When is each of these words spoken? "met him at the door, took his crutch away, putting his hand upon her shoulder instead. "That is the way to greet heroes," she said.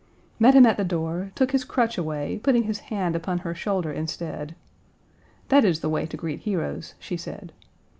"met 0.39 0.55
him 0.55 0.65
at 0.65 0.77
the 0.77 0.83
door, 0.83 1.31
took 1.35 1.51
his 1.51 1.63
crutch 1.63 1.95
away, 1.95 2.39
putting 2.41 2.63
his 2.63 2.79
hand 2.89 3.15
upon 3.15 3.37
her 3.37 3.53
shoulder 3.53 3.91
instead. 3.91 4.55
"That 5.49 5.63
is 5.63 5.81
the 5.81 5.89
way 5.89 6.07
to 6.07 6.17
greet 6.17 6.39
heroes," 6.39 6.95
she 6.97 7.17
said. 7.17 7.53